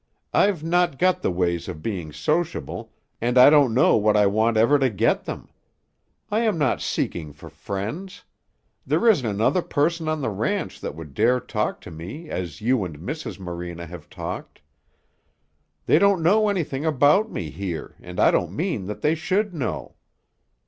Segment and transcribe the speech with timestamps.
[0.33, 4.57] I've not got the ways of being sociable and I don't know that I want
[4.57, 5.47] ever to get them.
[6.31, 8.23] I am not seeking for friends.
[8.83, 12.83] There isn't another person on the ranch that would dare talk to me as you
[12.83, 13.37] and Mrs.
[13.39, 14.61] Morena have talked.
[15.85, 19.97] They don't know anything about me here and I don't mean that they should know."